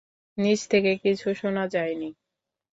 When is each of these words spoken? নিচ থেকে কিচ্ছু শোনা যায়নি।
নিচ 0.37 0.61
থেকে 0.67 0.91
কিচ্ছু 0.95 1.29
শোনা 1.33 1.63
যায়নি। 1.67 2.09